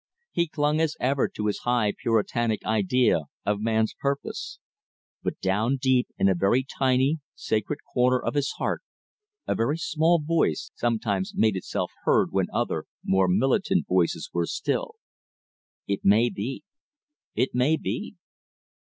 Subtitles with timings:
[0.31, 4.57] He clung as ever to his high Puritanic idea of man's purpose.
[5.21, 8.81] But down deep in a very tiny, sacred corner of his heart
[9.45, 14.95] a very small voice sometimes made itself heard when other, more militant voices were still:
[15.85, 16.63] "It may be;
[17.35, 18.15] it may be!"